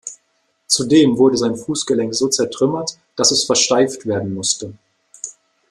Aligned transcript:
Zudem 0.67 1.19
wurde 1.19 1.37
sein 1.37 1.55
Fußgelenk 1.55 2.15
so 2.15 2.27
zertrümmert, 2.27 2.97
dass 3.15 3.29
es 3.29 3.43
versteift 3.43 4.07
werden 4.07 4.33
musste. 4.33 4.73